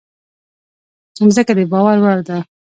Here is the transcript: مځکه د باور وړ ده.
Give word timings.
مځکه 1.25 1.53
د 1.57 1.59
باور 1.71 1.97
وړ 2.03 2.19
ده. 2.27 2.37